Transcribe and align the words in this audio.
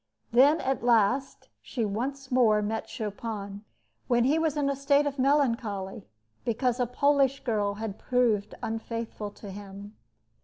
Then 0.31 0.59
at 0.61 0.83
last 0.83 1.49
she 1.61 1.85
once 1.85 2.31
more 2.31 2.63
met 2.63 2.89
Chopin, 2.89 3.63
when 4.07 4.23
he 4.23 4.39
was 4.39 4.57
in 4.57 4.67
a 4.67 4.75
state 4.75 5.05
of 5.05 5.19
melancholy, 5.19 6.07
because 6.43 6.79
a 6.79 6.87
Polish 6.87 7.43
girl 7.43 7.75
had 7.75 7.99
proved 7.99 8.55
unfaithful 8.63 9.29
to 9.29 9.51
him. 9.51 9.95